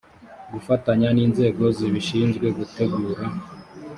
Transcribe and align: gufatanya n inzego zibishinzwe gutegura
gufatanya 0.53 1.09
n 1.15 1.17
inzego 1.25 1.63
zibishinzwe 1.77 2.47
gutegura 2.57 3.23